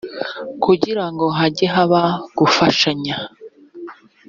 kugirango 0.63 1.25
hajye 1.37 1.65
haba 1.75 2.01
gufashanya 2.37 3.15